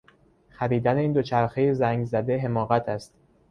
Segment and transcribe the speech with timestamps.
[0.49, 3.13] خریدن این دوچرخهی زنگزده حماقت است.